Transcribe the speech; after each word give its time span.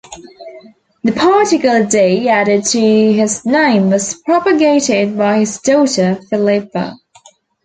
The 1.03 1.11
particle 1.11 1.85
"de" 1.85 2.27
added 2.27 2.63
to 2.65 2.79
his 3.13 3.45
name 3.45 3.91
was 3.91 4.15
propagated 4.15 5.15
by 5.15 5.41
his 5.41 5.59
daughter 5.59 6.17
Philippa. 6.27 6.95